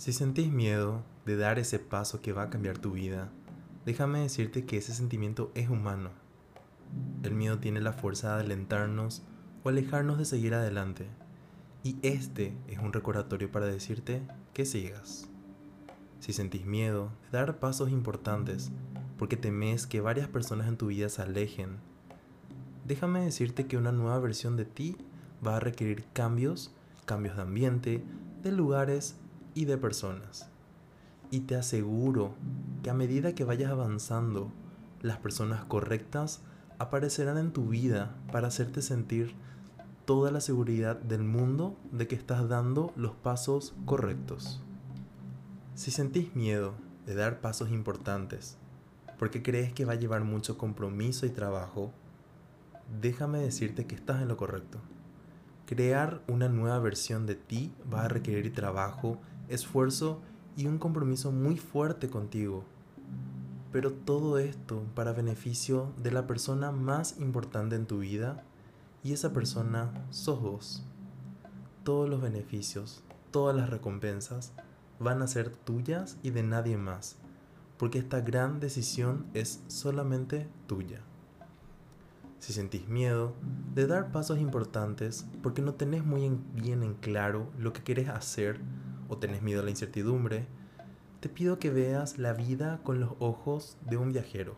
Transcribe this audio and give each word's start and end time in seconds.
Si 0.00 0.14
sentís 0.14 0.50
miedo 0.50 1.02
de 1.26 1.36
dar 1.36 1.58
ese 1.58 1.78
paso 1.78 2.22
que 2.22 2.32
va 2.32 2.44
a 2.44 2.48
cambiar 2.48 2.78
tu 2.78 2.92
vida, 2.92 3.30
déjame 3.84 4.20
decirte 4.20 4.64
que 4.64 4.78
ese 4.78 4.94
sentimiento 4.94 5.52
es 5.54 5.68
humano. 5.68 6.08
El 7.22 7.34
miedo 7.34 7.58
tiene 7.58 7.82
la 7.82 7.92
fuerza 7.92 8.34
de 8.34 8.44
alentarnos 8.44 9.22
o 9.62 9.68
alejarnos 9.68 10.16
de 10.16 10.24
seguir 10.24 10.54
adelante. 10.54 11.06
Y 11.84 11.98
este 12.00 12.56
es 12.66 12.78
un 12.78 12.94
recordatorio 12.94 13.52
para 13.52 13.66
decirte 13.66 14.22
que 14.54 14.64
sigas. 14.64 15.28
Si 16.18 16.32
sentís 16.32 16.64
miedo 16.64 17.12
de 17.30 17.36
dar 17.36 17.58
pasos 17.58 17.90
importantes 17.90 18.72
porque 19.18 19.36
temes 19.36 19.86
que 19.86 20.00
varias 20.00 20.28
personas 20.28 20.66
en 20.66 20.78
tu 20.78 20.86
vida 20.86 21.10
se 21.10 21.20
alejen, 21.20 21.76
déjame 22.86 23.20
decirte 23.20 23.66
que 23.66 23.76
una 23.76 23.92
nueva 23.92 24.18
versión 24.18 24.56
de 24.56 24.64
ti 24.64 24.96
va 25.46 25.58
a 25.58 25.60
requerir 25.60 26.06
cambios, 26.14 26.74
cambios 27.04 27.36
de 27.36 27.42
ambiente, 27.42 28.02
de 28.42 28.50
lugares 28.50 29.20
y 29.54 29.64
de 29.64 29.78
personas. 29.78 30.48
Y 31.30 31.40
te 31.40 31.56
aseguro 31.56 32.34
que 32.82 32.90
a 32.90 32.94
medida 32.94 33.34
que 33.34 33.44
vayas 33.44 33.70
avanzando, 33.70 34.52
las 35.02 35.18
personas 35.18 35.64
correctas 35.64 36.42
aparecerán 36.78 37.38
en 37.38 37.52
tu 37.52 37.68
vida 37.68 38.14
para 38.32 38.48
hacerte 38.48 38.82
sentir 38.82 39.34
toda 40.04 40.30
la 40.30 40.40
seguridad 40.40 40.96
del 40.96 41.22
mundo 41.22 41.76
de 41.92 42.08
que 42.08 42.16
estás 42.16 42.48
dando 42.48 42.92
los 42.96 43.12
pasos 43.12 43.74
correctos. 43.84 44.60
Si 45.74 45.90
sentís 45.90 46.34
miedo 46.34 46.74
de 47.06 47.14
dar 47.14 47.40
pasos 47.40 47.70
importantes, 47.70 48.56
porque 49.18 49.42
crees 49.42 49.72
que 49.72 49.84
va 49.84 49.92
a 49.92 49.96
llevar 49.96 50.24
mucho 50.24 50.58
compromiso 50.58 51.26
y 51.26 51.30
trabajo, 51.30 51.92
déjame 53.00 53.38
decirte 53.38 53.86
que 53.86 53.94
estás 53.94 54.22
en 54.22 54.28
lo 54.28 54.36
correcto. 54.36 54.80
Crear 55.66 56.22
una 56.26 56.48
nueva 56.48 56.78
versión 56.80 57.26
de 57.26 57.36
ti 57.36 57.72
va 57.92 58.04
a 58.04 58.08
requerir 58.08 58.52
trabajo 58.54 59.20
esfuerzo 59.50 60.20
y 60.56 60.66
un 60.66 60.78
compromiso 60.78 61.32
muy 61.32 61.56
fuerte 61.58 62.08
contigo. 62.08 62.64
Pero 63.72 63.92
todo 63.92 64.38
esto 64.38 64.82
para 64.94 65.12
beneficio 65.12 65.92
de 66.02 66.10
la 66.10 66.26
persona 66.26 66.72
más 66.72 67.18
importante 67.20 67.76
en 67.76 67.86
tu 67.86 67.98
vida 67.98 68.42
y 69.04 69.12
esa 69.12 69.32
persona 69.32 69.92
sos 70.10 70.40
vos. 70.40 70.82
Todos 71.84 72.08
los 72.08 72.20
beneficios, 72.20 73.02
todas 73.30 73.56
las 73.56 73.70
recompensas 73.70 74.52
van 74.98 75.22
a 75.22 75.26
ser 75.26 75.50
tuyas 75.50 76.18
y 76.22 76.30
de 76.30 76.42
nadie 76.42 76.76
más, 76.76 77.16
porque 77.78 77.98
esta 77.98 78.20
gran 78.20 78.60
decisión 78.60 79.26
es 79.34 79.62
solamente 79.68 80.48
tuya. 80.66 81.00
Si 82.38 82.52
sentís 82.52 82.88
miedo 82.88 83.34
de 83.74 83.86
dar 83.86 84.12
pasos 84.12 84.38
importantes 84.38 85.26
porque 85.42 85.62
no 85.62 85.74
tenés 85.74 86.04
muy 86.04 86.38
bien 86.54 86.82
en 86.82 86.94
claro 86.94 87.50
lo 87.58 87.72
que 87.72 87.82
querés 87.82 88.08
hacer, 88.08 88.60
o 89.10 89.18
tenés 89.18 89.42
miedo 89.42 89.60
a 89.60 89.64
la 89.64 89.70
incertidumbre, 89.70 90.46
te 91.20 91.28
pido 91.28 91.58
que 91.58 91.68
veas 91.68 92.16
la 92.16 92.32
vida 92.32 92.80
con 92.82 92.98
los 92.98 93.10
ojos 93.18 93.76
de 93.86 93.98
un 93.98 94.12
viajero, 94.12 94.56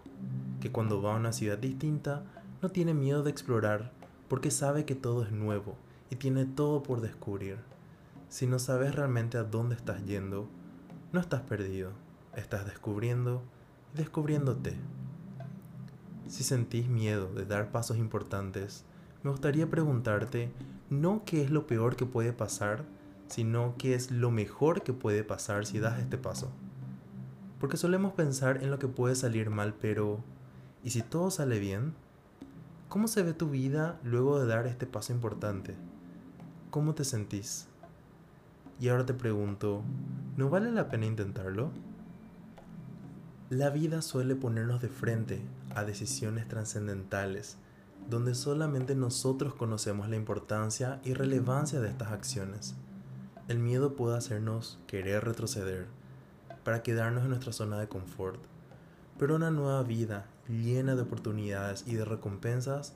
que 0.61 0.71
cuando 0.71 1.03
va 1.03 1.15
a 1.15 1.19
una 1.19 1.33
ciudad 1.33 1.59
distinta 1.59 2.23
no 2.63 2.69
tiene 2.69 2.95
miedo 2.95 3.25
de 3.25 3.31
explorar 3.31 3.91
porque 4.29 4.53
sabe 4.53 4.85
que 4.85 4.95
todo 4.95 5.25
es 5.25 5.33
nuevo 5.33 5.77
y 6.09 6.17
tiene 6.17 6.45
todo 6.45 6.85
por 6.85 7.01
descubrir. 7.01 7.57
Si 8.29 8.47
no 8.47 8.59
sabes 8.59 8.95
realmente 8.95 9.39
a 9.39 9.43
dónde 9.43 9.75
estás 9.75 10.05
yendo, 10.05 10.49
no 11.13 11.21
estás 11.21 11.41
perdido, 11.41 11.91
estás 12.37 12.65
descubriendo 12.65 13.43
y 13.93 13.99
descubriéndote. 13.99 14.75
Si 16.29 16.45
sentís 16.45 16.89
miedo 16.89 17.33
de 17.35 17.45
dar 17.45 17.73
pasos 17.73 17.99
importantes, 17.99 18.85
me 19.23 19.31
gustaría 19.31 19.69
preguntarte 19.69 20.51
no 20.89 21.23
qué 21.25 21.43
es 21.43 21.51
lo 21.51 21.67
peor 21.67 21.97
que 21.97 22.07
puede 22.07 22.33
pasar, 22.33 22.85
sino 23.29 23.77
que 23.79 23.95
es 23.95 24.11
lo 24.11 24.31
mejor 24.31 24.83
que 24.83 24.93
puede 24.93 25.25
pasar 25.25 25.67
si 25.67 25.79
das 25.79 25.99
este 26.01 26.19
paso. 26.19 26.51
Porque 27.61 27.77
solemos 27.77 28.13
pensar 28.13 28.63
en 28.63 28.71
lo 28.71 28.79
que 28.79 28.89
puede 28.89 29.15
salir 29.15 29.51
mal, 29.51 29.75
pero 29.81 30.19
¿y 30.83 30.91
si 30.91 31.03
todo 31.03 31.31
sale 31.31 31.59
bien? 31.59 31.95
¿Cómo 32.89 33.09
se 33.09 33.23
ve 33.23 33.33
tu 33.33 33.49
vida 33.49 33.99
luego 34.05 34.39
de 34.39 34.47
dar 34.47 34.67
este 34.67 34.87
paso 34.87 35.13
importante? 35.13 35.75
¿Cómo 36.71 36.95
te 36.95 37.05
sentís? 37.05 37.69
Y 38.81 38.89
ahora 38.89 39.07
te 39.07 39.15
pregunto, 39.15 39.83
¿no 40.37 40.51
vale 40.51 40.73
la 40.73 40.89
pena 40.89 41.07
intentarlo? 41.07 41.71
La 43.49 43.71
vida 43.71 44.03
suele 44.03 44.35
ponernos 44.35 44.83
de 44.83 44.89
frente 44.89 45.41
a 45.75 45.85
decisiones 45.85 46.49
trascendentales, 46.49 47.59
donde 48.11 48.35
solamente 48.35 48.95
nosotros 48.95 49.55
conocemos 49.55 50.09
la 50.09 50.17
importancia 50.17 51.01
y 51.05 51.15
relevancia 51.15 51.81
de 51.81 51.89
estas 51.89 52.13
acciones. 52.13 52.75
El 53.53 53.59
miedo 53.59 53.97
puede 53.97 54.17
hacernos 54.17 54.79
querer 54.87 55.27
retroceder 55.27 55.87
para 56.65 56.83
quedarnos 56.83 57.25
en 57.25 57.29
nuestra 57.29 57.53
zona 57.53 57.79
de 57.79 57.87
confort, 57.87 58.41
pero 59.19 59.37
una 59.37 59.51
nueva 59.51 59.83
vida 59.83 60.25
llena 60.49 60.95
de 60.95 61.03
oportunidades 61.03 61.85
y 61.87 61.97
de 61.97 62.07
recompensas 62.07 62.95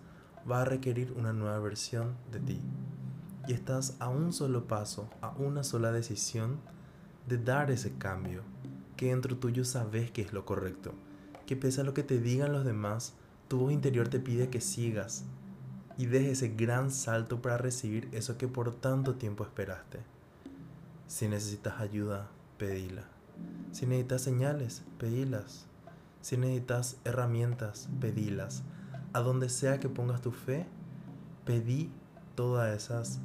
va 0.51 0.63
a 0.63 0.65
requerir 0.65 1.13
una 1.15 1.35
nueva 1.35 1.59
versión 1.59 2.17
de 2.33 2.41
ti. 2.41 2.61
Y 3.47 3.53
estás 3.53 3.97
a 3.99 4.09
un 4.09 4.33
solo 4.33 4.67
paso, 4.67 5.11
a 5.21 5.29
una 5.37 5.63
sola 5.63 5.93
decisión 5.93 6.57
de 7.29 7.37
dar 7.37 7.71
ese 7.71 7.93
cambio, 7.99 8.41
que 8.97 9.09
dentro 9.09 9.37
tuyo 9.37 9.63
sabes 9.63 10.11
que 10.11 10.23
es 10.23 10.33
lo 10.33 10.47
correcto, 10.47 10.95
que 11.45 11.57
pese 11.57 11.83
a 11.83 11.85
lo 11.85 11.93
que 11.93 12.03
te 12.03 12.19
digan 12.19 12.55
los 12.55 12.65
demás, 12.65 13.13
tu 13.49 13.59
voz 13.59 13.73
interior 13.73 14.09
te 14.09 14.21
pide 14.21 14.49
que 14.49 14.63
sigas 14.63 15.27
y 15.99 16.07
des 16.07 16.27
ese 16.29 16.49
gran 16.49 16.91
salto 16.91 17.43
para 17.43 17.59
recibir 17.59 18.09
eso 18.13 18.39
que 18.39 18.49
por 18.49 18.75
tanto 18.75 19.17
tiempo 19.17 19.45
esperaste. 19.45 20.16
Si 21.17 21.29
necesitas 21.29 21.81
ayuda, 21.81 22.29
pedila. 22.59 23.05
Si 23.73 23.87
necesitas 23.87 24.21
señales, 24.21 24.85
pedilas. 24.99 25.65
Si 26.21 26.37
necesitas 26.37 26.99
herramientas, 27.05 27.89
pedilas. 28.03 28.65
A 29.15 29.21
donde 29.21 29.49
sea 29.49 29.81
que 29.81 29.89
pongas 29.89 30.21
tu 30.21 30.31
fe, 30.31 30.67
pedí 31.47 31.91
todas 32.35 32.77
esas 32.77 33.21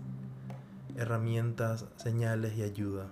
herramientas, 0.95 1.85
señales 1.97 2.55
y 2.55 2.63
ayuda. 2.63 3.09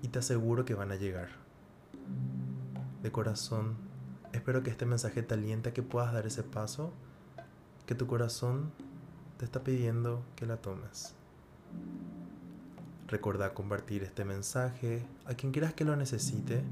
Y 0.00 0.08
te 0.08 0.20
aseguro 0.20 0.64
que 0.64 0.72
van 0.72 0.92
a 0.92 0.96
llegar. 0.96 1.28
De 3.02 3.12
corazón, 3.12 3.76
espero 4.32 4.62
que 4.62 4.70
este 4.70 4.86
mensaje 4.86 5.22
te 5.22 5.34
aliente 5.34 5.68
a 5.68 5.74
que 5.74 5.82
puedas 5.82 6.14
dar 6.14 6.24
ese 6.24 6.42
paso 6.42 6.94
que 7.84 7.94
tu 7.94 8.06
corazón 8.06 8.72
te 9.36 9.44
está 9.44 9.62
pidiendo 9.62 10.24
que 10.36 10.46
la 10.46 10.56
tomes. 10.56 11.19
Recuerda 13.10 13.54
compartir 13.54 14.04
este 14.04 14.24
mensaje 14.24 15.02
a 15.24 15.34
quien 15.34 15.50
quieras 15.50 15.74
que 15.74 15.84
lo 15.84 15.96
necesite, 15.96 16.62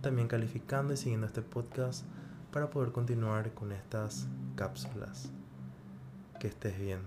también 0.00 0.26
calificando 0.26 0.92
y 0.92 0.96
siguiendo 0.96 1.28
este 1.28 1.42
podcast 1.42 2.04
para 2.50 2.70
poder 2.70 2.90
continuar 2.90 3.52
con 3.54 3.70
estas 3.70 4.26
cápsulas. 4.56 5.30
Que 6.40 6.48
estés 6.48 6.76
bien. 6.76 7.02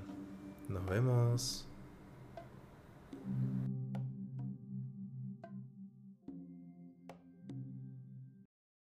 Nos 0.70 0.86
vemos. 0.86 1.69